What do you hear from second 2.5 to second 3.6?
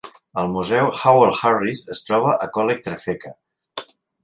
Coleg Trefeca.